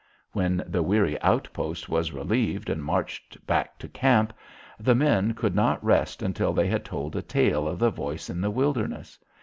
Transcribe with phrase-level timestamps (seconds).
[0.31, 4.33] When the weary outpost was relieved and marched back to camp,
[4.79, 8.41] the men could not rest until they had told a tale of the voice in
[8.41, 9.19] the wilderness.